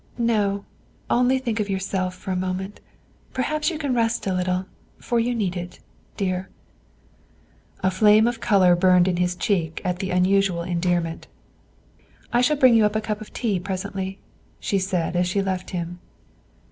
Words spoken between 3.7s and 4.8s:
can rest a little,